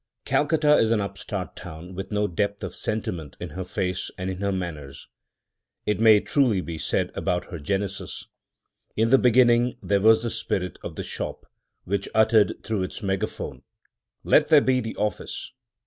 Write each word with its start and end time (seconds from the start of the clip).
Calcutta 0.25 0.77
is 0.77 0.89
an 0.89 0.99
upstart 0.99 1.55
town 1.55 1.93
with 1.93 2.11
no 2.11 2.25
depth 2.25 2.63
of 2.63 2.75
sentiment 2.75 3.37
in 3.39 3.49
her 3.49 3.63
face 3.63 4.09
and 4.17 4.31
in 4.31 4.39
her 4.41 4.51
manners. 4.51 5.07
It 5.85 5.99
may 5.99 6.19
truly 6.21 6.59
be 6.59 6.79
said 6.79 7.11
about 7.13 7.51
her 7.51 7.59
genesis:—In 7.59 9.11
the 9.11 9.19
beginning 9.19 9.77
there 9.83 10.01
was 10.01 10.23
the 10.23 10.31
spirit 10.31 10.79
of 10.83 10.95
the 10.95 11.03
Shop, 11.03 11.45
which 11.83 12.09
uttered 12.15 12.63
through 12.63 12.81
its 12.81 13.03
megaphone, 13.03 13.61
"Let 14.23 14.49
there 14.49 14.59
be 14.59 14.81
the 14.81 14.95
Office!" 14.95 15.51